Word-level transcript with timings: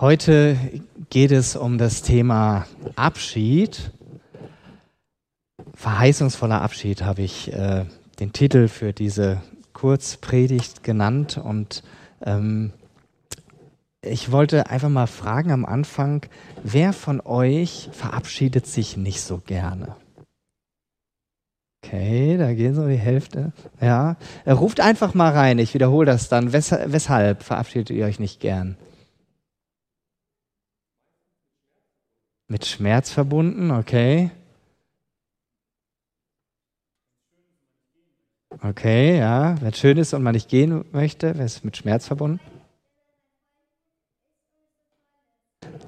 Heute 0.00 0.56
geht 1.10 1.30
es 1.30 1.56
um 1.56 1.76
das 1.76 2.00
Thema 2.00 2.66
Abschied. 2.96 3.90
Verheißungsvoller 5.74 6.62
Abschied 6.62 7.02
habe 7.02 7.20
ich 7.20 7.52
äh, 7.52 7.84
den 8.18 8.32
Titel 8.32 8.68
für 8.68 8.94
diese 8.94 9.42
Kurzpredigt 9.74 10.84
genannt 10.84 11.36
und 11.36 11.82
ähm, 12.24 12.72
ich 14.00 14.32
wollte 14.32 14.70
einfach 14.70 14.88
mal 14.88 15.06
fragen 15.06 15.50
am 15.50 15.66
Anfang, 15.66 16.24
wer 16.62 16.94
von 16.94 17.20
euch 17.20 17.90
verabschiedet 17.92 18.66
sich 18.66 18.96
nicht 18.96 19.20
so 19.20 19.36
gerne? 19.36 19.96
Okay, 21.84 22.38
da 22.38 22.54
gehen 22.54 22.74
so 22.74 22.88
die 22.88 22.96
Hälfte. 22.96 23.52
Ja, 23.82 24.16
ruft 24.46 24.80
einfach 24.80 25.12
mal 25.12 25.32
rein, 25.32 25.58
ich 25.58 25.74
wiederhole 25.74 26.06
das 26.06 26.30
dann. 26.30 26.54
weshalb 26.54 27.42
verabschiedet 27.42 27.90
ihr 27.90 28.06
euch 28.06 28.18
nicht 28.18 28.40
gern? 28.40 28.78
Mit 32.50 32.66
Schmerz 32.66 33.12
verbunden, 33.12 33.70
okay. 33.70 34.32
Okay, 38.60 39.18
ja. 39.18 39.54
Wenn 39.60 39.68
es 39.68 39.78
schön 39.78 39.96
ist 39.96 40.14
und 40.14 40.24
man 40.24 40.34
nicht 40.34 40.48
gehen 40.48 40.84
möchte, 40.90 41.34
wäre 41.36 41.44
es 41.44 41.62
mit 41.62 41.76
Schmerz 41.76 42.08
verbunden. 42.08 42.40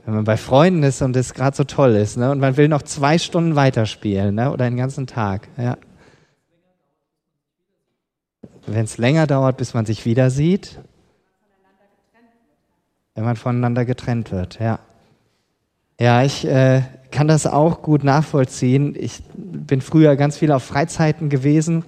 Wenn 0.05 0.15
man 0.15 0.23
bei 0.23 0.37
Freunden 0.37 0.85
ist 0.85 1.03
und 1.03 1.17
es 1.17 1.35
gerade 1.35 1.57
so 1.57 1.65
toll 1.65 1.97
ist, 1.97 2.17
ne? 2.17 2.31
Und 2.31 2.39
man 2.39 2.57
will 2.57 2.69
noch 2.69 2.83
zwei 2.83 3.19
Stunden 3.19 3.57
weiterspielen, 3.57 4.33
ne? 4.33 4.53
Oder 4.53 4.67
den 4.67 4.77
ganzen 4.77 5.09
Tag, 5.09 5.49
ja. 5.57 5.77
Wenn 8.67 8.85
es 8.85 8.99
länger 8.99 9.27
dauert, 9.27 9.57
bis 9.57 9.75
man 9.75 9.85
sich 9.85 10.05
wieder 10.05 10.31
sieht. 10.31 10.79
Wenn 13.17 13.25
man 13.25 13.35
voneinander 13.35 13.85
getrennt 13.85 14.31
wird, 14.31 14.61
ja. 14.61 14.79
Ja, 16.03 16.25
ich 16.25 16.45
äh, 16.45 16.83
kann 17.13 17.29
das 17.29 17.47
auch 17.47 17.81
gut 17.81 18.03
nachvollziehen. 18.03 18.97
Ich 18.99 19.23
bin 19.37 19.81
früher 19.81 20.17
ganz 20.17 20.37
viel 20.37 20.51
auf 20.51 20.65
Freizeiten 20.65 21.29
gewesen 21.29 21.85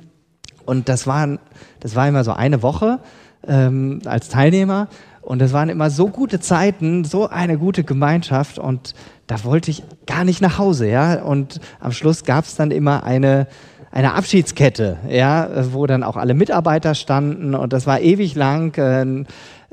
und 0.65 0.89
das 0.89 1.09
war, 1.09 1.41
das 1.81 1.97
war 1.97 2.07
immer 2.07 2.23
so 2.23 2.33
eine 2.33 2.63
Woche 2.63 3.01
ähm, 3.45 4.03
als 4.05 4.29
Teilnehmer 4.29 4.87
und 5.21 5.41
das 5.41 5.53
waren 5.53 5.69
immer 5.69 5.91
so 5.91 6.11
gute 6.11 6.39
Zeiten, 6.39 7.03
so 7.03 7.29
eine 7.29 7.59
gute 7.59 7.83
Gemeinschaft 7.83 8.61
und 8.61 8.95
da 9.27 9.43
wollte 9.43 9.73
ich 9.73 9.83
gar 10.07 10.23
nicht 10.23 10.41
nach 10.41 10.59
Hause, 10.59 10.89
ja. 10.89 11.21
Und 11.21 11.61
am 11.81 11.91
Schluss 11.91 12.23
gab 12.23 12.45
es 12.45 12.55
dann 12.55 12.71
immer 12.71 13.03
eine 13.03 13.49
eine 13.91 14.15
Abschiedskette, 14.15 14.99
ja, 15.09 15.73
wo 15.73 15.89
dann 15.89 16.05
auch 16.05 16.17
alle 16.17 16.35
Mitarbeiter 16.35 16.95
standen 16.95 17.57
und 17.57 17.73
das 17.73 17.89
war 17.89 17.99
ewig 18.01 18.37
lang. 18.37 18.79
Äh, 18.79 19.25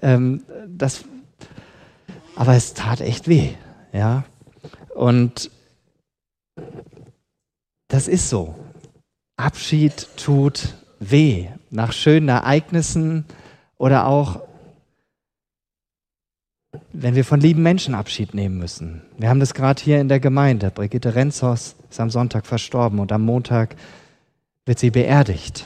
ähm, 0.02 0.42
das, 0.68 1.04
aber 2.36 2.56
es 2.56 2.74
tat 2.74 3.02
echt 3.02 3.28
weh, 3.28 3.50
ja. 3.94 4.24
Und 4.96 5.52
das 7.88 8.08
ist 8.08 8.30
so. 8.30 8.56
Abschied 9.38 10.08
tut 10.18 10.76
weh 11.00 11.48
nach 11.70 11.92
schönen 11.94 12.30
Ereignissen 12.30 13.26
oder 13.78 14.08
auch 14.08 14.42
wenn 16.94 17.16
wir 17.16 17.26
von 17.26 17.42
lieben 17.42 17.64
Menschen 17.64 17.96
Abschied 17.96 18.34
nehmen 18.34 18.58
müssen. 18.58 19.02
Wir 19.18 19.30
haben 19.30 19.40
das 19.40 19.54
gerade 19.54 19.82
hier 19.82 20.00
in 20.00 20.08
der 20.08 20.20
Gemeinde. 20.20 20.72
Brigitte 20.72 21.16
Renzos 21.16 21.76
ist 21.90 22.00
am 22.00 22.10
Sonntag 22.10 22.46
verstorben 22.46 23.00
und 23.00 23.12
am 23.12 23.24
Montag 23.24 23.76
wird 24.66 24.80
sie 24.80 24.92
beerdigt. 24.92 25.66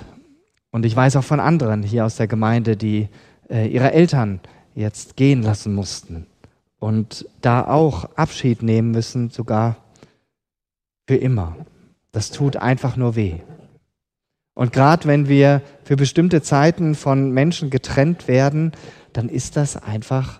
Und 0.71 0.85
ich 0.85 0.95
weiß 0.95 1.15
auch 1.17 1.23
von 1.23 1.39
anderen 1.39 1.83
hier 1.83 2.05
aus 2.05 2.15
der 2.15 2.27
Gemeinde, 2.27 2.75
die 2.75 3.09
äh, 3.49 3.67
ihre 3.67 3.91
Eltern 3.91 4.39
jetzt 4.73 5.15
gehen 5.15 5.43
lassen 5.43 5.75
mussten 5.75 6.25
und 6.79 7.25
da 7.41 7.65
auch 7.65 8.15
Abschied 8.15 8.61
nehmen 8.61 8.91
müssen, 8.91 9.29
sogar 9.29 9.77
für 11.07 11.15
immer. 11.15 11.55
Das 12.11 12.31
tut 12.31 12.57
einfach 12.57 12.95
nur 12.95 13.15
weh. 13.15 13.39
Und 14.53 14.71
gerade 14.71 15.05
wenn 15.07 15.27
wir 15.27 15.61
für 15.83 15.95
bestimmte 15.97 16.41
Zeiten 16.41 16.95
von 16.95 17.31
Menschen 17.31 17.69
getrennt 17.69 18.27
werden, 18.27 18.71
dann 19.13 19.29
ist 19.29 19.57
das 19.57 19.75
einfach 19.75 20.39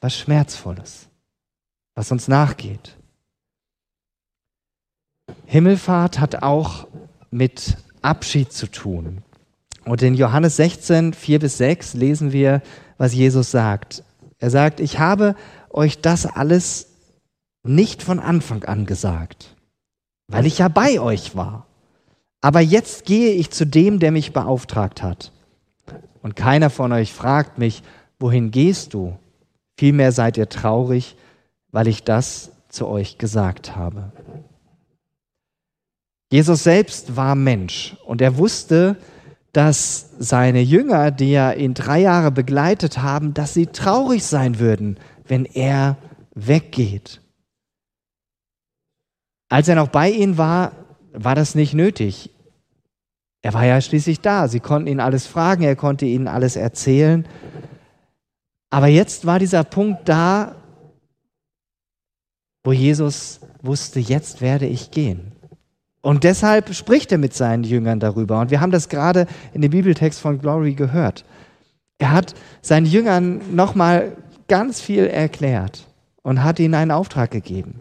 was 0.00 0.18
Schmerzvolles, 0.18 1.08
was 1.94 2.12
uns 2.12 2.28
nachgeht. 2.28 2.96
Himmelfahrt 5.46 6.20
hat 6.20 6.42
auch 6.42 6.86
mit 7.30 7.78
Abschied 8.02 8.52
zu 8.52 8.70
tun. 8.70 9.22
Und 9.84 10.02
in 10.02 10.14
Johannes 10.14 10.56
16, 10.56 11.14
4 11.14 11.38
bis 11.38 11.58
6 11.58 11.94
lesen 11.94 12.32
wir, 12.32 12.62
was 12.98 13.14
Jesus 13.14 13.50
sagt. 13.50 14.02
Er 14.44 14.50
sagt, 14.50 14.78
ich 14.78 14.98
habe 14.98 15.36
euch 15.70 16.02
das 16.02 16.26
alles 16.26 16.88
nicht 17.62 18.02
von 18.02 18.20
Anfang 18.20 18.62
an 18.64 18.84
gesagt, 18.84 19.56
weil 20.28 20.44
ich 20.44 20.58
ja 20.58 20.68
bei 20.68 21.00
euch 21.00 21.34
war. 21.34 21.66
Aber 22.42 22.60
jetzt 22.60 23.06
gehe 23.06 23.32
ich 23.32 23.50
zu 23.50 23.66
dem, 23.66 24.00
der 24.00 24.12
mich 24.12 24.34
beauftragt 24.34 25.02
hat. 25.02 25.32
Und 26.20 26.36
keiner 26.36 26.68
von 26.68 26.92
euch 26.92 27.14
fragt 27.14 27.56
mich, 27.56 27.82
wohin 28.18 28.50
gehst 28.50 28.92
du? 28.92 29.16
Vielmehr 29.78 30.12
seid 30.12 30.36
ihr 30.36 30.50
traurig, 30.50 31.16
weil 31.72 31.88
ich 31.88 32.04
das 32.04 32.52
zu 32.68 32.86
euch 32.86 33.16
gesagt 33.16 33.74
habe. 33.74 34.12
Jesus 36.30 36.64
selbst 36.64 37.16
war 37.16 37.34
Mensch 37.34 37.96
und 38.04 38.20
er 38.20 38.36
wusste, 38.36 38.98
dass 39.54 40.10
seine 40.18 40.60
Jünger, 40.60 41.12
die 41.12 41.30
ja 41.30 41.52
ihn 41.52 41.74
drei 41.74 42.00
Jahre 42.00 42.32
begleitet 42.32 42.98
haben, 42.98 43.34
dass 43.34 43.54
sie 43.54 43.66
traurig 43.66 44.24
sein 44.24 44.58
würden, 44.58 44.98
wenn 45.26 45.44
er 45.44 45.96
weggeht. 46.34 47.20
Als 49.48 49.68
er 49.68 49.76
noch 49.76 49.88
bei 49.88 50.10
ihnen 50.10 50.38
war, 50.38 50.72
war 51.12 51.36
das 51.36 51.54
nicht 51.54 51.72
nötig. 51.72 52.30
Er 53.42 53.54
war 53.54 53.64
ja 53.64 53.80
schließlich 53.80 54.20
da. 54.20 54.48
Sie 54.48 54.58
konnten 54.58 54.88
ihn 54.88 54.98
alles 54.98 55.28
fragen, 55.28 55.62
er 55.62 55.76
konnte 55.76 56.04
ihnen 56.04 56.26
alles 56.26 56.56
erzählen. 56.56 57.24
Aber 58.70 58.88
jetzt 58.88 59.24
war 59.24 59.38
dieser 59.38 59.62
Punkt 59.62 60.08
da, 60.08 60.56
wo 62.64 62.72
Jesus 62.72 63.38
wusste, 63.62 64.00
jetzt 64.00 64.40
werde 64.40 64.66
ich 64.66 64.90
gehen. 64.90 65.30
Und 66.04 66.22
deshalb 66.22 66.74
spricht 66.74 67.12
er 67.12 67.18
mit 67.18 67.32
seinen 67.32 67.64
Jüngern 67.64 67.98
darüber. 67.98 68.38
Und 68.38 68.50
wir 68.50 68.60
haben 68.60 68.70
das 68.70 68.90
gerade 68.90 69.26
in 69.54 69.62
dem 69.62 69.70
Bibeltext 69.70 70.20
von 70.20 70.38
Glory 70.38 70.74
gehört. 70.74 71.24
Er 71.96 72.12
hat 72.12 72.34
seinen 72.60 72.84
Jüngern 72.84 73.40
nochmal 73.56 74.14
ganz 74.46 74.82
viel 74.82 75.06
erklärt 75.06 75.88
und 76.22 76.44
hat 76.44 76.58
ihnen 76.58 76.74
einen 76.74 76.90
Auftrag 76.90 77.30
gegeben. 77.30 77.80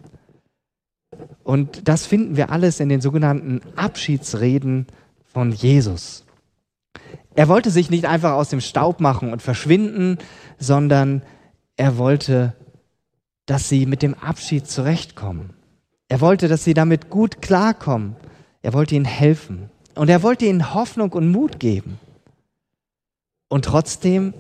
Und 1.43 1.89
das 1.89 2.05
finden 2.05 2.37
wir 2.37 2.49
alles 2.49 2.79
in 2.79 2.87
den 2.87 3.01
sogenannten 3.01 3.59
Abschiedsreden 3.75 4.87
von 5.25 5.51
Jesus. 5.51 6.23
Er 7.35 7.49
wollte 7.49 7.71
sich 7.71 7.89
nicht 7.89 8.05
einfach 8.05 8.31
aus 8.31 8.47
dem 8.47 8.61
Staub 8.61 9.01
machen 9.01 9.33
und 9.33 9.41
verschwinden, 9.41 10.17
sondern 10.57 11.23
er 11.75 11.97
wollte, 11.97 12.55
dass 13.47 13.67
sie 13.67 13.85
mit 13.85 14.01
dem 14.01 14.13
Abschied 14.13 14.65
zurechtkommen. 14.65 15.49
Er 16.09 16.21
wollte, 16.21 16.47
dass 16.47 16.63
sie 16.63 16.73
damit 16.73 17.09
gut 17.09 17.41
klarkommen. 17.41 18.15
Er 18.61 18.73
wollte 18.73 18.95
ihnen 18.95 19.05
helfen. 19.05 19.69
Und 19.95 20.09
er 20.09 20.23
wollte 20.23 20.45
ihnen 20.45 20.73
Hoffnung 20.73 21.11
und 21.13 21.31
Mut 21.31 21.59
geben. 21.59 21.99
Und 23.47 23.65
trotzdem 23.65 24.33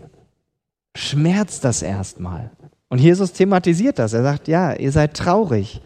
schmerzt 0.95 1.63
das 1.63 1.81
erstmal. 1.81 2.51
Und 2.89 2.99
Jesus 2.99 3.33
thematisiert 3.33 3.99
das. 3.99 4.13
Er 4.13 4.23
sagt, 4.23 4.47
ja, 4.47 4.73
ihr 4.73 4.91
seid 4.91 5.15
traurig. 5.15 5.81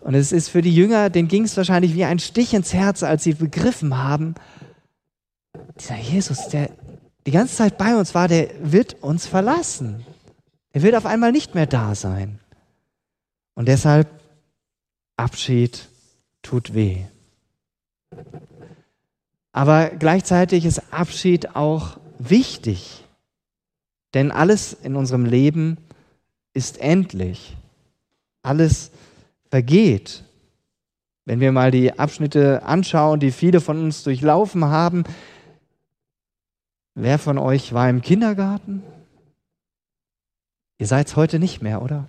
Und 0.00 0.14
es 0.14 0.32
ist 0.32 0.48
für 0.48 0.62
die 0.62 0.74
Jünger, 0.74 1.10
denen 1.10 1.28
ging 1.28 1.44
es 1.44 1.56
wahrscheinlich 1.56 1.94
wie 1.94 2.04
ein 2.04 2.18
Stich 2.18 2.54
ins 2.54 2.72
Herz, 2.72 3.02
als 3.02 3.24
sie 3.24 3.34
begriffen 3.34 3.96
haben, 3.96 4.34
dieser 5.78 5.96
Jesus, 5.96 6.48
der 6.48 6.70
die 7.26 7.32
ganze 7.32 7.56
Zeit 7.56 7.76
bei 7.76 7.96
uns 7.96 8.14
war, 8.14 8.28
der 8.28 8.48
wird 8.62 9.02
uns 9.02 9.26
verlassen. 9.26 10.06
Er 10.72 10.82
wird 10.82 10.94
auf 10.94 11.06
einmal 11.06 11.32
nicht 11.32 11.54
mehr 11.54 11.66
da 11.66 11.94
sein. 11.94 12.38
Und 13.54 13.66
deshalb 13.66 14.08
Abschied 15.16 15.88
tut 16.42 16.74
weh. 16.74 17.04
Aber 19.52 19.88
gleichzeitig 19.88 20.64
ist 20.64 20.92
Abschied 20.92 21.56
auch 21.56 21.98
wichtig. 22.18 23.04
Denn 24.14 24.30
alles 24.30 24.72
in 24.74 24.96
unserem 24.96 25.24
Leben 25.24 25.78
ist 26.52 26.78
endlich. 26.78 27.56
Alles 28.42 28.90
vergeht. 29.50 30.24
Wenn 31.24 31.40
wir 31.40 31.52
mal 31.52 31.70
die 31.70 31.98
Abschnitte 31.98 32.62
anschauen, 32.62 33.18
die 33.18 33.32
viele 33.32 33.60
von 33.60 33.78
uns 33.82 34.04
durchlaufen 34.04 34.64
haben, 34.66 35.04
wer 36.94 37.18
von 37.18 37.38
euch 37.38 37.72
war 37.72 37.90
im 37.90 38.00
Kindergarten? 38.00 38.82
Ihr 40.78 40.86
seid 40.86 41.08
es 41.08 41.16
heute 41.16 41.38
nicht 41.38 41.62
mehr, 41.62 41.82
oder? 41.82 42.08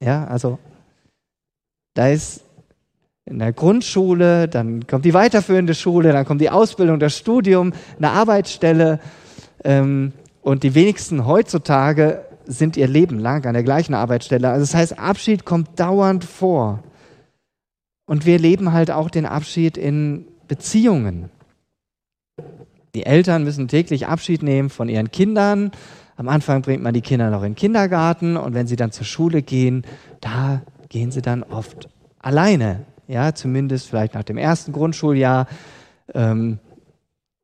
Ja, 0.00 0.26
also 0.26 0.58
da 1.94 2.08
ist 2.08 2.44
in 3.26 3.38
der 3.38 3.52
Grundschule, 3.52 4.48
dann 4.48 4.86
kommt 4.86 5.04
die 5.04 5.14
weiterführende 5.14 5.74
Schule, 5.74 6.12
dann 6.12 6.26
kommt 6.26 6.40
die 6.40 6.50
Ausbildung, 6.50 6.98
das 6.98 7.16
Studium, 7.16 7.72
eine 7.96 8.10
Arbeitsstelle. 8.10 9.00
Ähm, 9.64 10.12
und 10.42 10.62
die 10.62 10.74
wenigsten 10.74 11.24
heutzutage 11.24 12.22
sind 12.44 12.76
ihr 12.76 12.86
Leben 12.86 13.18
lang 13.18 13.46
an 13.46 13.54
der 13.54 13.62
gleichen 13.62 13.94
Arbeitsstelle. 13.94 14.50
Also 14.50 14.62
das 14.62 14.74
heißt, 14.74 14.98
Abschied 14.98 15.46
kommt 15.46 15.80
dauernd 15.80 16.24
vor. 16.24 16.82
Und 18.06 18.26
wir 18.26 18.38
leben 18.38 18.72
halt 18.72 18.90
auch 18.90 19.08
den 19.08 19.24
Abschied 19.24 19.78
in 19.78 20.26
Beziehungen. 20.46 21.30
Die 22.94 23.06
Eltern 23.06 23.44
müssen 23.44 23.68
täglich 23.68 24.06
Abschied 24.06 24.42
nehmen 24.42 24.68
von 24.68 24.90
ihren 24.90 25.10
Kindern. 25.10 25.72
Am 26.16 26.28
Anfang 26.28 26.60
bringt 26.60 26.82
man 26.82 26.92
die 26.92 27.00
Kinder 27.00 27.30
noch 27.30 27.42
in 27.42 27.52
den 27.52 27.56
Kindergarten 27.56 28.36
und 28.36 28.52
wenn 28.52 28.66
sie 28.66 28.76
dann 28.76 28.92
zur 28.92 29.06
Schule 29.06 29.40
gehen, 29.40 29.84
da 30.20 30.62
gehen 30.88 31.10
sie 31.10 31.22
dann 31.22 31.42
oft 31.42 31.88
alleine. 32.18 32.86
Ja, 33.06 33.34
zumindest 33.34 33.88
vielleicht 33.88 34.14
nach 34.14 34.22
dem 34.22 34.38
ersten 34.38 34.72
Grundschuljahr. 34.72 35.46
Ähm, 36.14 36.58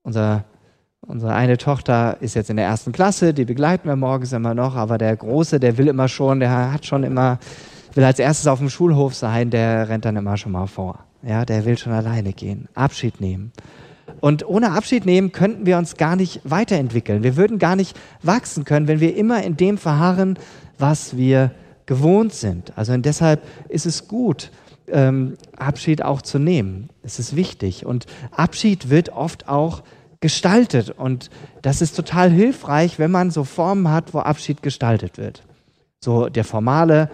unser, 0.02 0.44
unsere 1.06 1.34
eine 1.34 1.58
Tochter 1.58 2.16
ist 2.20 2.34
jetzt 2.34 2.50
in 2.50 2.56
der 2.56 2.66
ersten 2.66 2.92
Klasse, 2.92 3.34
die 3.34 3.44
begleiten 3.44 3.88
wir 3.88 3.96
morgens 3.96 4.32
immer 4.32 4.54
noch, 4.54 4.76
aber 4.76 4.96
der 4.98 5.14
Große, 5.16 5.60
der 5.60 5.76
will 5.76 5.88
immer 5.88 6.08
schon, 6.08 6.40
der 6.40 6.72
hat 6.72 6.86
schon 6.86 7.04
immer, 7.04 7.38
will 7.94 8.04
als 8.04 8.18
erstes 8.18 8.46
auf 8.46 8.58
dem 8.58 8.70
Schulhof 8.70 9.14
sein, 9.14 9.50
der 9.50 9.88
rennt 9.88 10.04
dann 10.04 10.16
immer 10.16 10.36
schon 10.36 10.52
mal 10.52 10.66
vor. 10.66 11.00
Ja, 11.22 11.44
der 11.44 11.66
will 11.66 11.76
schon 11.76 11.92
alleine 11.92 12.32
gehen, 12.32 12.68
Abschied 12.74 13.20
nehmen. 13.20 13.52
Und 14.20 14.46
ohne 14.46 14.72
Abschied 14.72 15.06
nehmen 15.06 15.32
könnten 15.32 15.66
wir 15.66 15.78
uns 15.78 15.96
gar 15.96 16.16
nicht 16.16 16.40
weiterentwickeln. 16.44 17.22
Wir 17.22 17.36
würden 17.36 17.58
gar 17.58 17.76
nicht 17.76 17.96
wachsen 18.22 18.64
können, 18.64 18.88
wenn 18.88 19.00
wir 19.00 19.16
immer 19.16 19.42
in 19.42 19.56
dem 19.56 19.78
verharren, 19.78 20.38
was 20.78 21.16
wir 21.16 21.52
gewohnt 21.90 22.32
sind. 22.32 22.72
Also 22.76 22.96
deshalb 22.98 23.42
ist 23.68 23.84
es 23.84 24.06
gut, 24.06 24.52
ähm, 24.92 25.34
Abschied 25.56 26.04
auch 26.04 26.22
zu 26.22 26.38
nehmen. 26.38 26.88
Es 27.02 27.18
ist 27.18 27.34
wichtig. 27.34 27.84
Und 27.84 28.06
Abschied 28.30 28.90
wird 28.90 29.08
oft 29.08 29.48
auch 29.48 29.82
gestaltet. 30.20 30.90
Und 30.90 31.30
das 31.62 31.82
ist 31.82 31.96
total 31.96 32.30
hilfreich, 32.30 33.00
wenn 33.00 33.10
man 33.10 33.32
so 33.32 33.42
Formen 33.42 33.90
hat, 33.90 34.14
wo 34.14 34.20
Abschied 34.20 34.62
gestaltet 34.62 35.18
wird. 35.18 35.42
So 35.98 36.28
der 36.28 36.44
formale 36.44 37.10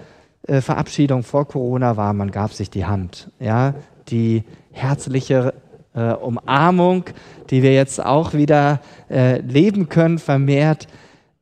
äh, 0.46 0.61
Verabschiedung 0.61 1.23
vor 1.23 1.49
Corona 1.49 1.96
war, 1.96 2.12
man 2.12 2.31
gab 2.31 2.52
sich 2.52 2.69
die 2.69 2.84
Hand. 2.84 3.31
Ja, 3.40 3.76
die 4.08 4.44
herzliche 4.73 5.55
äh, 5.94 6.12
Umarmung, 6.12 7.05
die 7.49 7.62
wir 7.62 7.73
jetzt 7.73 7.99
auch 8.05 8.34
wieder 8.34 8.81
äh, 9.08 9.40
leben 9.40 9.88
können, 9.88 10.19
vermehrt, 10.19 10.87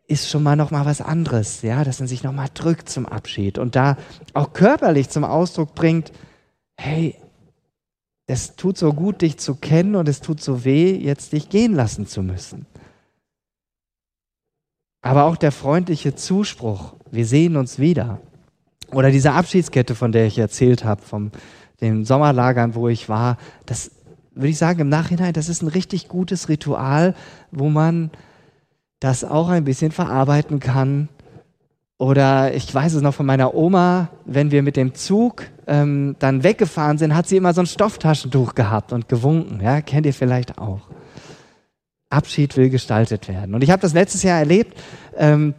ist 0.06 0.28
schon 0.28 0.42
mal 0.42 0.56
noch 0.56 0.70
mal 0.70 0.84
was 0.84 1.00
anderes, 1.00 1.62
ja, 1.62 1.84
dass 1.84 1.98
man 1.98 2.08
sich 2.08 2.22
noch 2.22 2.32
mal 2.32 2.48
drückt 2.52 2.88
zum 2.88 3.06
Abschied 3.06 3.58
und 3.58 3.74
da 3.74 3.96
auch 4.34 4.52
körperlich 4.52 5.08
zum 5.08 5.24
Ausdruck 5.24 5.74
bringt, 5.74 6.12
hey, 6.76 7.16
es 8.26 8.56
tut 8.56 8.76
so 8.78 8.92
gut, 8.92 9.22
dich 9.22 9.38
zu 9.38 9.54
kennen 9.54 9.96
und 9.96 10.08
es 10.08 10.20
tut 10.20 10.40
so 10.42 10.64
weh, 10.64 10.96
jetzt 10.96 11.32
dich 11.32 11.48
gehen 11.48 11.74
lassen 11.74 12.06
zu 12.06 12.22
müssen. 12.22 12.66
Aber 15.02 15.24
auch 15.24 15.36
der 15.36 15.52
freundliche 15.52 16.14
Zuspruch, 16.14 16.94
wir 17.10 17.26
sehen 17.26 17.56
uns 17.56 17.78
wieder. 17.78 18.20
Oder 18.90 19.10
diese 19.10 19.32
Abschiedskette, 19.32 19.94
von 19.94 20.12
der 20.12 20.26
ich 20.26 20.38
erzählt 20.38 20.84
habe, 20.84 21.02
von 21.02 21.30
den 21.80 22.04
Sommerlagern, 22.04 22.74
wo 22.74 22.88
ich 22.88 23.08
war, 23.08 23.36
das 23.66 23.90
würde 24.34 24.48
ich 24.48 24.58
sagen, 24.58 24.80
im 24.80 24.88
Nachhinein, 24.88 25.32
das 25.32 25.48
ist 25.48 25.62
ein 25.62 25.68
richtig 25.68 26.08
gutes 26.08 26.48
Ritual, 26.48 27.14
wo 27.50 27.68
man 27.68 28.10
das 29.04 29.22
auch 29.22 29.50
ein 29.50 29.64
bisschen 29.64 29.92
verarbeiten 29.92 30.60
kann. 30.60 31.10
Oder 31.98 32.54
ich 32.54 32.74
weiß 32.74 32.94
es 32.94 33.02
noch 33.02 33.12
von 33.12 33.26
meiner 33.26 33.54
Oma, 33.54 34.08
wenn 34.24 34.50
wir 34.50 34.62
mit 34.62 34.76
dem 34.76 34.94
Zug 34.94 35.44
ähm, 35.66 36.16
dann 36.20 36.42
weggefahren 36.42 36.96
sind, 36.96 37.14
hat 37.14 37.28
sie 37.28 37.36
immer 37.36 37.52
so 37.52 37.60
ein 37.60 37.66
Stofftaschentuch 37.66 38.54
gehabt 38.54 38.94
und 38.94 39.10
gewunken. 39.10 39.60
Ja, 39.60 39.82
kennt 39.82 40.06
ihr 40.06 40.14
vielleicht 40.14 40.56
auch. 40.56 40.88
Abschied 42.08 42.56
will 42.56 42.70
gestaltet 42.70 43.28
werden. 43.28 43.54
Und 43.54 43.62
ich 43.62 43.70
habe 43.70 43.82
das 43.82 43.92
letztes 43.92 44.22
Jahr 44.22 44.38
erlebt. 44.38 44.80
Ähm, 45.18 45.52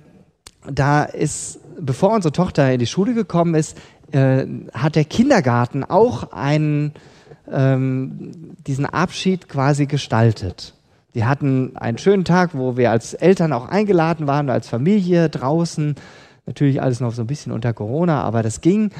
da 0.67 1.03
ist, 1.03 1.59
bevor 1.79 2.13
unsere 2.13 2.31
Tochter 2.31 2.73
in 2.73 2.79
die 2.79 2.87
Schule 2.87 3.13
gekommen 3.13 3.53
ist, 3.53 3.77
äh, 4.11 4.47
hat 4.73 4.95
der 4.95 5.05
Kindergarten 5.05 5.83
auch 5.83 6.31
einen 6.31 6.93
ähm, 7.51 8.55
diesen 8.65 8.87
Abschied 8.87 9.47
quasi 9.47 9.85
gestaltet. 9.85 10.73
Die 11.15 11.23
hatten 11.23 11.75
einen 11.77 11.97
schönen 11.97 12.25
Tag, 12.25 12.51
wo 12.53 12.75
wir 12.75 12.91
als 12.91 13.13
Eltern 13.13 13.53
auch 13.53 13.69
eingeladen 13.69 14.27
waren, 14.27 14.49
als 14.49 14.67
Familie 14.67 15.29
draußen. 15.29 15.95
Natürlich 16.45 16.81
alles 16.81 16.99
noch 16.99 17.13
so 17.13 17.23
ein 17.23 17.27
bisschen 17.27 17.53
unter 17.53 17.73
Corona, 17.73 18.21
aber 18.21 18.43
das 18.43 18.59
ging. 18.59 18.91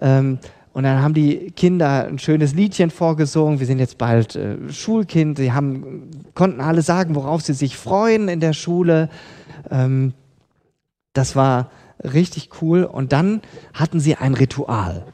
Ähm, 0.00 0.38
und 0.72 0.84
dann 0.84 1.02
haben 1.02 1.14
die 1.14 1.50
Kinder 1.50 2.06
ein 2.06 2.18
schönes 2.18 2.54
Liedchen 2.54 2.90
vorgesungen. 2.90 3.58
Wir 3.58 3.66
sind 3.66 3.80
jetzt 3.80 3.98
bald 3.98 4.36
äh, 4.36 4.56
Schulkind. 4.72 5.38
Sie 5.38 5.52
haben, 5.52 6.10
konnten 6.34 6.60
alle 6.60 6.82
sagen, 6.82 7.16
worauf 7.16 7.42
sie 7.42 7.54
sich 7.54 7.76
freuen 7.76 8.28
in 8.28 8.38
der 8.38 8.52
Schule. 8.52 9.08
Ähm, 9.70 10.14
das 11.12 11.34
war 11.34 11.70
richtig 12.02 12.50
cool. 12.62 12.84
Und 12.84 13.12
dann 13.12 13.40
hatten 13.72 13.98
sie 13.98 14.14
ein 14.14 14.34
Ritual. 14.34 15.04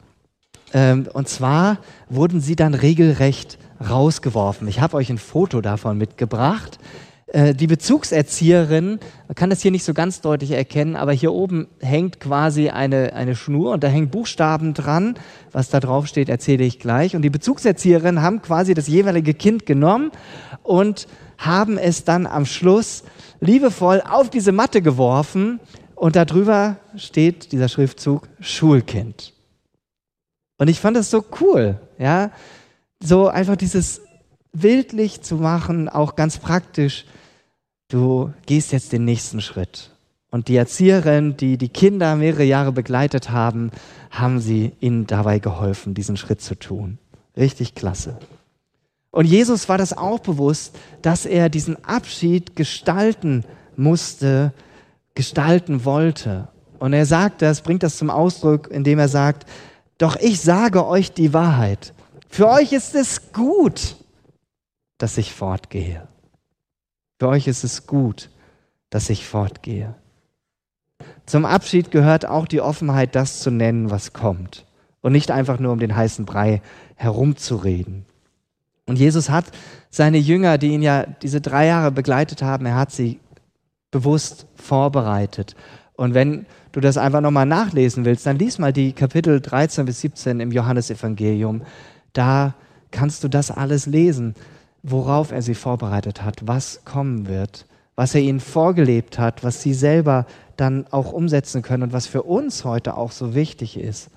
Ähm, 0.73 1.07
und 1.11 1.27
zwar 1.27 1.79
wurden 2.07 2.39
sie 2.39 2.55
dann 2.55 2.75
regelrecht 2.75 3.57
rausgeworfen. 3.89 4.67
Ich 4.67 4.79
habe 4.79 4.97
euch 4.97 5.09
ein 5.09 5.17
Foto 5.17 5.61
davon 5.61 5.97
mitgebracht. 5.97 6.79
Äh, 7.27 7.53
die 7.53 7.67
Bezugserzieherin, 7.67 8.99
man 9.27 9.35
kann 9.35 9.49
das 9.49 9.61
hier 9.61 9.71
nicht 9.71 9.83
so 9.83 9.93
ganz 9.93 10.21
deutlich 10.21 10.51
erkennen, 10.51 10.95
aber 10.95 11.13
hier 11.13 11.31
oben 11.31 11.67
hängt 11.79 12.19
quasi 12.19 12.69
eine, 12.69 13.13
eine 13.13 13.35
Schnur 13.35 13.71
und 13.73 13.83
da 13.83 13.87
hängen 13.87 14.09
Buchstaben 14.09 14.73
dran. 14.73 15.15
Was 15.51 15.69
da 15.69 15.79
drauf 15.79 16.07
steht, 16.07 16.29
erzähle 16.29 16.63
ich 16.63 16.79
gleich. 16.79 17.15
Und 17.15 17.21
die 17.21 17.29
Bezugserzieherin 17.29 18.21
haben 18.21 18.41
quasi 18.41 18.73
das 18.73 18.87
jeweilige 18.87 19.33
Kind 19.33 19.65
genommen 19.65 20.11
und 20.63 21.07
haben 21.37 21.77
es 21.77 22.03
dann 22.03 22.27
am 22.27 22.45
Schluss 22.45 23.03
liebevoll 23.39 24.01
auf 24.07 24.29
diese 24.29 24.51
Matte 24.51 24.81
geworfen 24.81 25.59
und 25.95 26.15
darüber 26.15 26.77
steht 26.95 27.51
dieser 27.51 27.69
Schriftzug 27.69 28.27
Schulkind. 28.39 29.33
Und 30.57 30.67
ich 30.67 30.79
fand 30.79 30.97
das 30.97 31.09
so 31.09 31.23
cool, 31.39 31.79
ja, 31.97 32.29
so 33.03 33.27
einfach 33.27 33.55
dieses 33.55 34.01
bildlich 34.53 35.21
zu 35.21 35.35
machen, 35.35 35.89
auch 35.89 36.15
ganz 36.15 36.37
praktisch. 36.37 37.05
Du 37.89 38.33
gehst 38.45 38.71
jetzt 38.71 38.93
den 38.93 39.05
nächsten 39.05 39.41
Schritt. 39.41 39.91
Und 40.29 40.47
die 40.47 40.55
Erzieherin, 40.55 41.35
die 41.35 41.57
die 41.57 41.69
Kinder 41.69 42.15
mehrere 42.15 42.43
Jahre 42.43 42.71
begleitet 42.71 43.31
haben, 43.31 43.71
haben 44.09 44.39
sie 44.39 44.71
ihnen 44.79 45.05
dabei 45.05 45.39
geholfen, 45.39 45.93
diesen 45.93 46.15
Schritt 46.15 46.41
zu 46.41 46.55
tun. 46.55 46.99
Richtig 47.35 47.75
klasse. 47.75 48.17
Und 49.11 49.25
Jesus 49.25 49.67
war 49.67 49.77
das 49.77 49.97
auch 49.97 50.19
bewusst, 50.19 50.77
dass 51.01 51.25
er 51.25 51.49
diesen 51.49 51.83
Abschied 51.83 52.55
gestalten 52.55 53.43
musste, 53.75 54.53
gestalten 55.15 55.83
wollte. 55.83 56.47
Und 56.79 56.93
er 56.93 57.05
sagt 57.05 57.41
das, 57.41 57.61
bringt 57.61 57.83
das 57.83 57.97
zum 57.97 58.09
Ausdruck, 58.09 58.71
indem 58.71 58.99
er 58.99 59.09
sagt, 59.09 59.45
doch 59.97 60.15
ich 60.15 60.39
sage 60.39 60.87
euch 60.87 61.11
die 61.11 61.33
Wahrheit. 61.33 61.93
Für 62.31 62.47
euch 62.47 62.71
ist 62.71 62.95
es 62.95 63.33
gut, 63.33 63.97
dass 64.97 65.17
ich 65.17 65.33
fortgehe. 65.33 66.07
Für 67.19 67.27
euch 67.27 67.45
ist 67.45 67.65
es 67.65 67.87
gut, 67.87 68.29
dass 68.89 69.09
ich 69.09 69.27
fortgehe. 69.27 69.95
Zum 71.25 71.45
Abschied 71.45 71.91
gehört 71.91 72.25
auch 72.25 72.47
die 72.47 72.61
Offenheit, 72.61 73.15
das 73.15 73.41
zu 73.41 73.51
nennen, 73.51 73.91
was 73.91 74.13
kommt. 74.13 74.65
Und 75.01 75.11
nicht 75.11 75.29
einfach 75.29 75.59
nur 75.59 75.73
um 75.73 75.79
den 75.79 75.93
heißen 75.93 76.23
Brei 76.25 76.61
herumzureden. 76.95 78.05
Und 78.85 78.97
Jesus 78.97 79.29
hat 79.29 79.45
seine 79.89 80.17
Jünger, 80.17 80.57
die 80.57 80.69
ihn 80.69 80.81
ja 80.81 81.05
diese 81.05 81.41
drei 81.41 81.65
Jahre 81.65 81.91
begleitet 81.91 82.41
haben, 82.41 82.65
er 82.65 82.75
hat 82.75 82.91
sie 82.91 83.19
bewusst 83.91 84.47
vorbereitet. 84.55 85.55
Und 85.95 86.13
wenn 86.13 86.45
du 86.71 86.79
das 86.79 86.97
einfach 86.97 87.19
nochmal 87.19 87.45
nachlesen 87.45 88.05
willst, 88.05 88.25
dann 88.25 88.39
lies 88.39 88.57
mal 88.57 88.71
die 88.71 88.93
Kapitel 88.93 89.41
13 89.41 89.85
bis 89.85 89.99
17 89.99 90.39
im 90.39 90.51
Johannesevangelium. 90.51 91.63
Da 92.13 92.55
kannst 92.91 93.23
du 93.23 93.27
das 93.27 93.51
alles 93.51 93.85
lesen, 93.85 94.35
worauf 94.83 95.31
er 95.31 95.41
sie 95.41 95.55
vorbereitet 95.55 96.23
hat, 96.23 96.47
was 96.47 96.83
kommen 96.85 97.27
wird, 97.27 97.65
was 97.95 98.15
er 98.15 98.21
ihnen 98.21 98.39
vorgelebt 98.39 99.19
hat, 99.19 99.43
was 99.43 99.61
sie 99.61 99.73
selber 99.73 100.25
dann 100.57 100.85
auch 100.91 101.13
umsetzen 101.13 101.61
können 101.61 101.83
und 101.83 101.93
was 101.93 102.07
für 102.07 102.23
uns 102.23 102.65
heute 102.65 102.97
auch 102.97 103.11
so 103.11 103.35
wichtig 103.35 103.77
ist, 103.77 104.09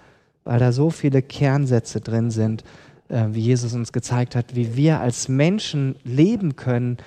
weil 0.44 0.58
da 0.58 0.72
so 0.72 0.90
viele 0.90 1.22
Kernsätze 1.22 2.00
drin 2.00 2.30
sind, 2.30 2.64
äh, 3.08 3.26
wie 3.30 3.40
Jesus 3.40 3.74
uns 3.74 3.92
gezeigt 3.92 4.36
hat, 4.36 4.54
wie 4.54 4.76
wir 4.76 5.00
als 5.00 5.28
Menschen 5.28 5.96
leben 6.04 6.56
können, 6.56 6.98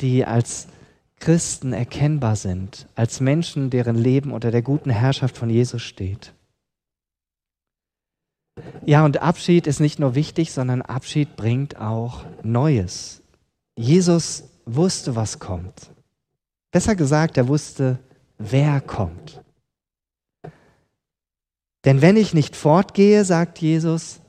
die 0.00 0.24
als 0.24 0.68
Christen 1.20 1.72
erkennbar 1.72 2.36
sind, 2.36 2.88
als 2.96 3.20
Menschen, 3.20 3.70
deren 3.70 3.96
Leben 3.96 4.32
unter 4.32 4.50
der 4.50 4.62
guten 4.62 4.90
Herrschaft 4.90 5.36
von 5.36 5.50
Jesus 5.50 5.82
steht. 5.82 6.32
Ja, 8.84 9.04
und 9.04 9.22
Abschied 9.22 9.66
ist 9.66 9.80
nicht 9.80 9.98
nur 9.98 10.14
wichtig, 10.14 10.52
sondern 10.52 10.82
Abschied 10.82 11.36
bringt 11.36 11.76
auch 11.76 12.24
Neues. 12.42 13.22
Jesus 13.76 14.44
wusste, 14.66 15.16
was 15.16 15.38
kommt. 15.38 15.90
Besser 16.70 16.96
gesagt, 16.96 17.36
er 17.36 17.48
wusste, 17.48 17.98
wer 18.38 18.80
kommt. 18.80 19.40
Denn 21.84 22.00
wenn 22.00 22.16
ich 22.16 22.34
nicht 22.34 22.56
fortgehe, 22.56 23.24
sagt 23.24 23.58
Jesus, 23.58 24.20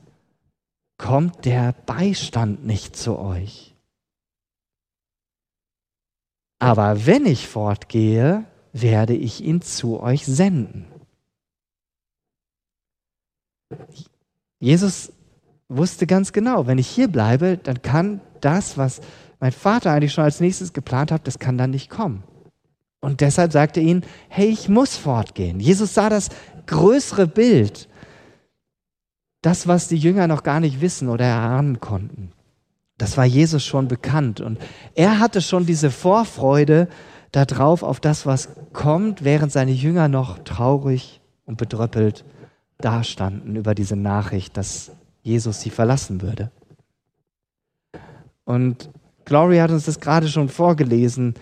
kommt 0.98 1.44
der 1.44 1.72
Beistand 1.72 2.64
nicht 2.64 2.96
zu 2.96 3.18
euch. 3.18 3.74
Aber 6.58 7.06
wenn 7.06 7.26
ich 7.26 7.46
fortgehe, 7.48 8.44
werde 8.72 9.14
ich 9.14 9.42
ihn 9.42 9.62
zu 9.62 10.00
euch 10.00 10.24
senden. 10.24 10.86
Jesus 14.64 15.12
wusste 15.68 16.06
ganz 16.06 16.32
genau, 16.32 16.66
wenn 16.66 16.78
ich 16.78 16.86
hier 16.86 17.08
bleibe, 17.08 17.58
dann 17.58 17.82
kann 17.82 18.22
das, 18.40 18.78
was 18.78 19.02
mein 19.38 19.52
Vater 19.52 19.92
eigentlich 19.92 20.14
schon 20.14 20.24
als 20.24 20.40
nächstes 20.40 20.72
geplant 20.72 21.12
hat, 21.12 21.26
das 21.26 21.38
kann 21.38 21.58
dann 21.58 21.70
nicht 21.70 21.90
kommen. 21.90 22.24
Und 23.00 23.20
deshalb 23.20 23.52
sagte 23.52 23.80
er 23.80 23.86
ihnen, 23.86 24.04
hey, 24.30 24.46
ich 24.46 24.70
muss 24.70 24.96
fortgehen. 24.96 25.60
Jesus 25.60 25.92
sah 25.92 26.08
das 26.08 26.30
größere 26.64 27.26
Bild, 27.26 27.90
das, 29.42 29.68
was 29.68 29.88
die 29.88 29.98
Jünger 29.98 30.28
noch 30.28 30.44
gar 30.44 30.60
nicht 30.60 30.80
wissen 30.80 31.10
oder 31.10 31.26
erahnen 31.26 31.80
konnten. 31.80 32.32
Das 32.96 33.18
war 33.18 33.26
Jesus 33.26 33.62
schon 33.62 33.86
bekannt. 33.86 34.40
Und 34.40 34.58
er 34.94 35.18
hatte 35.18 35.42
schon 35.42 35.66
diese 35.66 35.90
Vorfreude 35.90 36.88
darauf, 37.32 37.82
auf 37.82 38.00
das, 38.00 38.24
was 38.24 38.48
kommt, 38.72 39.24
während 39.24 39.52
seine 39.52 39.72
Jünger 39.72 40.08
noch 40.08 40.38
traurig 40.38 41.20
und 41.44 41.58
bedröppelt 41.58 42.24
dastanden 42.78 43.56
über 43.56 43.74
diese 43.74 43.96
Nachricht, 43.96 44.56
dass 44.56 44.92
Jesus 45.22 45.60
sie 45.60 45.70
verlassen 45.70 46.20
würde. 46.22 46.50
Und 48.44 48.90
Glory 49.24 49.58
hat 49.58 49.70
uns 49.70 49.86
das 49.86 50.00
gerade 50.00 50.28
schon 50.28 50.48
vorgelesen, 50.48 51.34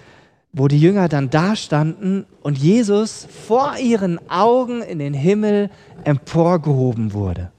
wo 0.53 0.69
die 0.69 0.81
Jünger 0.81 1.09
dann 1.09 1.31
dastanden 1.31 2.27
und 2.43 2.59
Jesus 2.59 3.27
vor 3.47 3.77
ihren 3.79 4.19
Augen 4.31 4.83
in 4.83 4.99
den 4.99 5.15
Himmel 5.15 5.71
emporgehoben 6.05 7.12
wurde. 7.12 7.51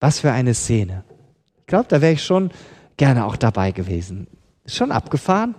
Was 0.00 0.20
für 0.20 0.30
eine 0.30 0.54
Szene. 0.54 1.04
Ich 1.60 1.66
glaube, 1.66 1.86
da 1.88 2.00
wäre 2.00 2.12
ich 2.12 2.22
schon 2.22 2.50
gerne 2.96 3.24
auch 3.24 3.36
dabei 3.36 3.72
gewesen. 3.72 4.26
Schon 4.66 4.92
abgefahren. 4.92 5.54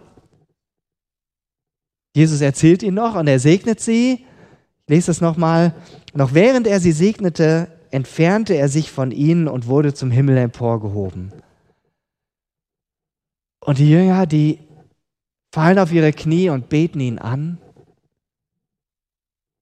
Jesus 2.15 2.41
erzählt 2.41 2.84
ihnen 2.84 2.96
noch 2.96 3.15
und 3.15 3.27
er 3.27 3.39
segnet 3.39 3.79
sie. 3.79 4.25
Lese 4.88 5.08
das 5.08 5.22
nochmal. 5.22 5.74
Noch 6.13 6.34
während 6.34 6.65
er 6.67 6.79
sie 6.79 6.94
segnete, 6.94 7.67
entfernte 7.91 8.56
er 8.56 8.70
sich 8.70 8.91
von 8.91 9.12
ihnen 9.12 9.48
und 9.48 9.67
wurde 9.67 9.94
zum 9.94 10.12
Himmel 10.12 10.38
emporgehoben. 10.38 11.34
Und 13.60 13.79
die 13.79 13.89
Jünger, 13.89 14.25
die 14.25 14.60
fallen 15.51 15.79
auf 15.79 15.91
ihre 15.91 16.13
Knie 16.13 16.50
und 16.50 16.70
beten 16.70 17.00
ihn 17.00 17.20
an, 17.20 17.58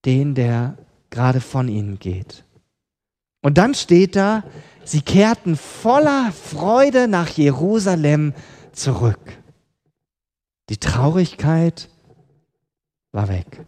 den, 0.06 0.36
der 0.36 0.78
gerade 1.10 1.42
von 1.42 1.68
ihnen 1.68 1.98
geht. 1.98 2.44
Und 3.42 3.58
dann 3.58 3.74
steht 3.74 4.16
da, 4.16 4.44
sie 4.84 5.02
kehrten 5.02 5.56
voller 5.56 6.32
Freude 6.32 7.08
nach 7.08 7.30
Jerusalem 7.30 8.34
zurück. 8.72 9.20
Die 10.70 10.78
Traurigkeit 10.78 11.90
war 13.12 13.30
weg. 13.30 13.66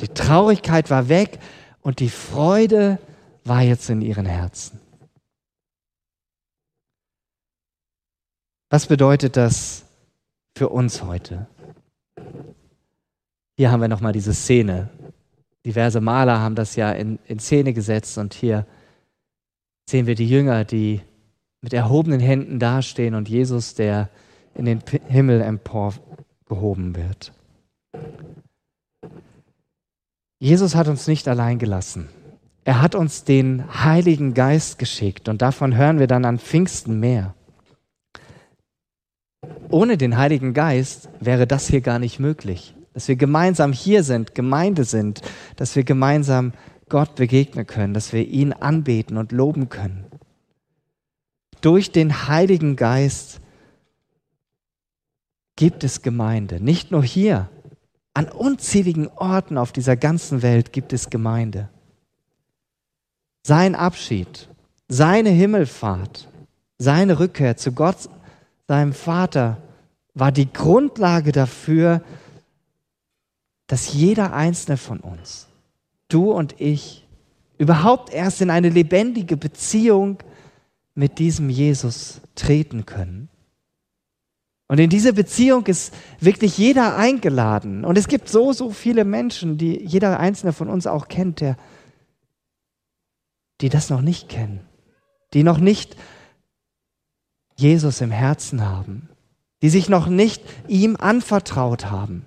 Die 0.00 0.08
Traurigkeit 0.08 0.90
war 0.90 1.08
weg 1.08 1.38
und 1.82 2.00
die 2.00 2.08
Freude 2.08 2.98
war 3.44 3.62
jetzt 3.62 3.90
in 3.90 4.00
ihren 4.00 4.26
Herzen. 4.26 4.80
Was 8.70 8.86
bedeutet 8.86 9.36
das 9.36 9.84
für 10.56 10.68
uns 10.68 11.02
heute? 11.02 11.48
Hier 13.56 13.70
haben 13.70 13.80
wir 13.80 13.88
nochmal 13.88 14.12
diese 14.12 14.32
Szene. 14.32 14.88
Diverse 15.66 16.00
Maler 16.00 16.38
haben 16.38 16.54
das 16.54 16.76
ja 16.76 16.92
in, 16.92 17.18
in 17.26 17.38
Szene 17.38 17.74
gesetzt 17.74 18.16
und 18.16 18.32
hier 18.32 18.66
sehen 19.88 20.06
wir 20.06 20.14
die 20.14 20.28
Jünger, 20.28 20.64
die 20.64 21.02
mit 21.60 21.74
erhobenen 21.74 22.20
Händen 22.20 22.58
dastehen 22.58 23.14
und 23.14 23.28
Jesus, 23.28 23.74
der 23.74 24.08
in 24.54 24.64
den 24.64 24.82
Himmel 25.08 25.42
emporgehoben 25.42 26.96
wird. 26.96 27.32
Jesus 30.40 30.74
hat 30.74 30.88
uns 30.88 31.06
nicht 31.06 31.28
allein 31.28 31.58
gelassen. 31.58 32.08
Er 32.64 32.80
hat 32.80 32.94
uns 32.94 33.24
den 33.24 33.84
Heiligen 33.84 34.32
Geist 34.32 34.78
geschickt 34.78 35.28
und 35.28 35.42
davon 35.42 35.76
hören 35.76 35.98
wir 35.98 36.06
dann 36.06 36.24
an 36.24 36.38
Pfingsten 36.38 36.98
mehr. 36.98 37.34
Ohne 39.68 39.98
den 39.98 40.16
Heiligen 40.16 40.54
Geist 40.54 41.10
wäre 41.20 41.46
das 41.46 41.68
hier 41.68 41.82
gar 41.82 41.98
nicht 41.98 42.18
möglich. 42.18 42.74
Dass 42.94 43.06
wir 43.06 43.16
gemeinsam 43.16 43.72
hier 43.72 44.02
sind, 44.02 44.34
Gemeinde 44.34 44.84
sind, 44.84 45.20
dass 45.56 45.76
wir 45.76 45.84
gemeinsam 45.84 46.52
Gott 46.88 47.16
begegnen 47.16 47.66
können, 47.66 47.92
dass 47.92 48.14
wir 48.14 48.26
ihn 48.26 48.54
anbeten 48.54 49.18
und 49.18 49.32
loben 49.32 49.68
können. 49.68 50.06
Durch 51.60 51.92
den 51.92 52.28
Heiligen 52.28 52.76
Geist 52.76 53.40
gibt 55.56 55.84
es 55.84 56.00
Gemeinde. 56.00 56.64
Nicht 56.64 56.90
nur 56.90 57.02
hier, 57.02 57.50
an 58.20 58.28
unzähligen 58.28 59.08
Orten 59.08 59.56
auf 59.56 59.72
dieser 59.72 59.96
ganzen 59.96 60.42
Welt 60.42 60.74
gibt 60.74 60.92
es 60.92 61.08
Gemeinde. 61.08 61.70
Sein 63.42 63.74
Abschied, 63.74 64.50
seine 64.88 65.30
Himmelfahrt, 65.30 66.28
seine 66.76 67.18
Rückkehr 67.18 67.56
zu 67.56 67.72
Gott 67.72 68.10
seinem 68.68 68.92
Vater 68.92 69.56
war 70.12 70.32
die 70.32 70.52
Grundlage 70.52 71.32
dafür, 71.32 72.02
dass 73.66 73.94
jeder 73.94 74.34
einzelne 74.34 74.76
von 74.76 75.00
uns, 75.00 75.46
du 76.08 76.30
und 76.30 76.60
ich, 76.60 77.08
überhaupt 77.56 78.12
erst 78.12 78.42
in 78.42 78.50
eine 78.50 78.68
lebendige 78.68 79.38
Beziehung 79.38 80.18
mit 80.94 81.18
diesem 81.18 81.48
Jesus 81.48 82.20
treten 82.34 82.84
können. 82.84 83.30
Und 84.70 84.78
in 84.78 84.88
diese 84.88 85.12
Beziehung 85.12 85.66
ist 85.66 85.92
wirklich 86.20 86.56
jeder 86.56 86.96
eingeladen. 86.96 87.84
Und 87.84 87.98
es 87.98 88.06
gibt 88.06 88.28
so, 88.28 88.52
so 88.52 88.70
viele 88.70 89.04
Menschen, 89.04 89.58
die 89.58 89.84
jeder 89.84 90.20
einzelne 90.20 90.52
von 90.52 90.68
uns 90.68 90.86
auch 90.86 91.08
kennt, 91.08 91.40
der, 91.40 91.56
die 93.60 93.68
das 93.68 93.90
noch 93.90 94.00
nicht 94.00 94.28
kennen, 94.28 94.60
die 95.34 95.42
noch 95.42 95.58
nicht 95.58 95.96
Jesus 97.56 98.00
im 98.00 98.12
Herzen 98.12 98.64
haben, 98.64 99.08
die 99.60 99.70
sich 99.70 99.88
noch 99.88 100.06
nicht 100.06 100.40
ihm 100.68 100.94
anvertraut 100.94 101.90
haben. 101.90 102.24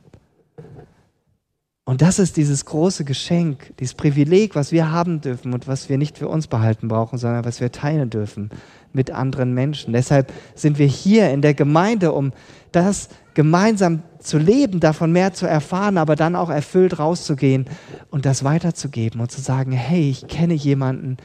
Und 1.86 2.02
das 2.02 2.18
ist 2.18 2.38
dieses 2.38 2.64
große 2.64 3.04
Geschenk, 3.04 3.76
dieses 3.78 3.94
Privileg, 3.94 4.56
was 4.56 4.72
wir 4.72 4.92
haben 4.92 5.20
dürfen 5.20 5.54
und 5.54 5.68
was 5.68 5.90
wir 5.90 5.98
nicht 5.98 6.18
für 6.18 6.30
uns 6.30 6.48
behalten 6.48 6.88
brauchen, 6.88 7.18
sondern 7.18 7.44
was 7.44 7.60
wir 7.60 7.74
teilen 7.74 8.10
dürfen 8.10 8.52
mit 8.94 9.12
anderen 9.12 9.54
Menschen. 9.54 9.92
Deshalb 9.92 10.32
sind 10.56 10.80
wir 10.80 10.88
hier 10.88 11.30
in 11.32 11.42
der 11.42 11.54
Gemeinde, 11.54 12.14
um 12.14 12.32
das 12.72 13.10
gemeinsam 13.34 14.04
zu 14.20 14.38
leben, 14.38 14.80
davon 14.80 15.12
mehr 15.12 15.34
zu 15.34 15.46
erfahren, 15.46 15.98
aber 15.98 16.16
dann 16.16 16.38
auch 16.38 16.50
erfüllt 16.50 17.00
rauszugehen 17.00 17.66
und 18.12 18.26
das 18.26 18.46
weiterzugeben 18.46 19.20
und 19.20 19.32
zu 19.32 19.42
sagen, 19.42 19.74
hey, 19.74 20.10
ich 20.10 20.28
kenne 20.28 20.54
jemanden, 20.54 21.18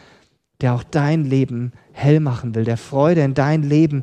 der 0.60 0.74
auch 0.74 0.82
dein 0.82 1.24
Leben 1.24 1.72
hell 1.92 2.18
machen 2.18 2.56
will, 2.56 2.64
der 2.64 2.78
Freude 2.78 3.20
in 3.20 3.34
dein 3.34 3.62
Leben 3.62 4.02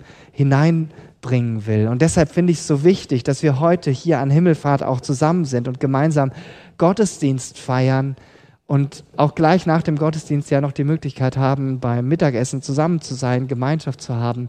hineinbringen 1.30 1.66
will. 1.66 1.88
Und 1.88 2.02
deshalb 2.02 2.32
finde 2.32 2.52
ich 2.52 2.60
es 2.60 2.68
so 2.68 2.84
wichtig, 2.84 3.24
dass 3.24 3.44
wir 3.44 3.60
heute 3.60 3.92
hier 3.92 4.20
an 4.20 4.30
Himmelfahrt 4.30 4.84
auch 4.84 5.02
zusammen 5.02 5.46
sind 5.46 5.68
und 5.68 5.80
gemeinsam 5.80 6.32
Gottesdienst 6.78 7.58
feiern 7.58 8.16
und 8.68 9.04
auch 9.16 9.36
gleich 9.36 9.66
nach 9.66 9.84
dem 9.84 9.98
Gottesdienst 9.98 10.50
ja 10.50 10.62
noch 10.62 10.72
die 10.72 10.84
Möglichkeit 10.84 11.38
haben, 11.38 11.80
beim 11.80 12.08
Mittagessen 12.08 12.62
zusammen 12.62 13.02
zu 13.02 13.14
sein, 13.14 13.48
Gemeinschaft 13.48 14.02
zu 14.02 14.16
haben, 14.16 14.48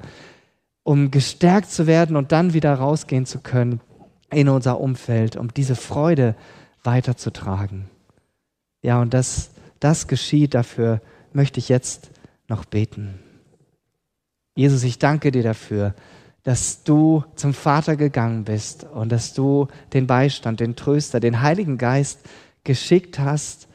um 0.83 1.11
gestärkt 1.11 1.71
zu 1.71 1.87
werden 1.87 2.17
und 2.17 2.33
dann 2.33 2.55
wieder 2.55 2.75
rausgehen 2.75 3.27
zu 3.27 3.41
können 3.41 3.81
in 4.33 4.49
unser 4.49 4.81
Umfeld, 4.81 5.37
um 5.37 5.53
diese 5.53 5.77
Freude 5.77 6.35
weiterzutragen. 6.83 7.89
Ja, 8.83 9.01
und 9.01 9.13
das, 9.13 9.51
das 9.81 10.07
geschieht 10.07 10.55
dafür, 10.55 11.01
möchte 11.33 11.59
ich 11.59 11.69
jetzt 11.69 12.11
noch 12.49 12.65
beten. 12.65 13.19
Jesus, 14.55 14.85
ich 14.85 14.99
danke 14.99 15.33
dir 15.33 15.43
dafür, 15.43 15.95
dass 16.47 16.85
du 16.85 17.25
zum 17.35 17.53
Vater 17.53 17.97
gegangen 17.97 18.45
bist 18.45 18.85
und 18.85 19.11
dass 19.11 19.35
du 19.35 19.67
den 19.93 20.07
Beistand, 20.07 20.61
den 20.61 20.77
Tröster, 20.77 21.19
den 21.19 21.43
Heiligen 21.43 21.77
Geist 21.77 22.21
geschickt 22.63 23.19
hast, 23.19 23.67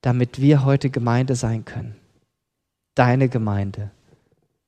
damit 0.00 0.40
wir 0.40 0.64
heute 0.64 0.90
Gemeinde 0.90 1.34
sein 1.34 1.64
können. 1.64 1.96
Deine 2.94 3.28
Gemeinde. 3.28 3.90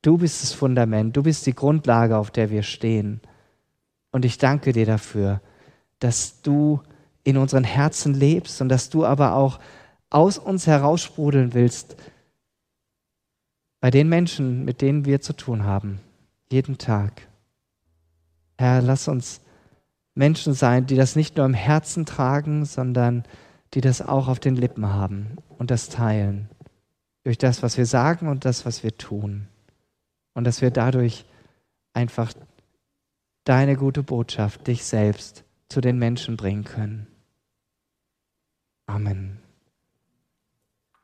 Du 0.03 0.19
bist 0.19 0.43
das 0.43 0.53
Fundament, 0.53 1.17
du 1.17 1.23
bist 1.23 1.47
die 1.47 1.55
Grundlage, 1.55 2.17
auf 2.17 2.33
der 2.33 2.51
wir 2.51 2.65
stehen. 2.65 3.21
Und 4.11 4.25
ich 4.25 4.39
danke 4.39 4.73
dir 4.73 4.85
dafür, 4.85 5.41
dass 6.01 6.43
du 6.43 6.81
in 7.23 7.37
unseren 7.37 7.63
Herzen 7.63 8.13
lebst 8.13 8.61
und 8.61 8.71
dass 8.71 8.91
du 8.91 9.07
aber 9.07 9.37
auch 9.37 9.61
aus 10.11 10.37
uns 10.37 10.67
heraussprudeln 10.67 11.55
willst, 11.55 11.95
bei 13.81 13.93
den 13.93 14.09
Menschen, 14.09 14.65
mit 14.65 14.81
denen 14.81 15.05
wir 15.05 15.21
zu 15.21 15.33
tun 15.33 15.63
haben, 15.63 16.01
jeden 16.51 16.77
Tag. 16.77 17.29
Herr, 18.63 18.81
lass 18.81 19.09
uns 19.09 19.41
Menschen 20.15 20.55
sein, 20.55 20.87
die 20.87 20.95
das 20.95 21.17
nicht 21.17 21.37
nur 21.37 21.45
im 21.47 21.53
Herzen 21.53 22.07
tragen, 22.07 22.65
sondern 22.65 23.25
die 23.75 23.81
das 23.81 24.01
auch 24.01 24.29
auf 24.29 24.39
den 24.39 24.55
Lippen 24.55 24.87
haben 24.87 25.37
und 25.59 25.73
das 25.73 25.89
teilen. 25.89 26.49
Durch 27.25 27.39
das, 27.39 27.65
was 27.65 27.77
wir 27.77 27.87
sagen 27.87 28.29
und 28.29 28.45
das, 28.45 28.65
was 28.65 28.85
wir 28.85 28.97
tun. 28.97 29.49
Und 30.35 30.45
dass 30.45 30.63
wir 30.63 30.71
dadurch 30.71 31.25
einfach 31.93 32.33
deine 33.43 33.75
gute 33.75 34.05
Botschaft, 34.05 34.69
dich 34.69 34.85
selbst 34.85 35.43
zu 35.69 35.81
den 35.81 35.99
Menschen 35.99 36.37
bringen 36.37 36.63
können. 36.63 37.09
Amen. 38.87 39.42